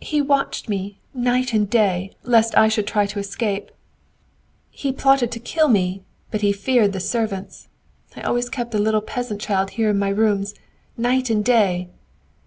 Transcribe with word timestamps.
"He 0.00 0.22
watched 0.22 0.70
me, 0.70 0.98
night 1.12 1.52
and 1.52 1.68
day, 1.68 2.12
lest 2.22 2.56
I 2.56 2.68
should 2.68 2.86
try 2.86 3.04
to 3.04 3.18
escape! 3.18 3.70
He 4.70 4.94
plotted 4.94 5.30
to 5.32 5.38
kill 5.40 5.68
me, 5.68 6.04
but 6.30 6.40
he 6.40 6.54
feared 6.54 6.94
the 6.94 7.00
servants. 7.00 7.68
I 8.16 8.22
always 8.22 8.48
kept 8.48 8.74
a 8.74 8.78
little 8.78 9.02
peasant 9.02 9.42
child 9.42 9.72
here 9.72 9.90
in 9.90 9.98
my 9.98 10.08
rooms, 10.08 10.54
night 10.96 11.28
and 11.28 11.44
day. 11.44 11.90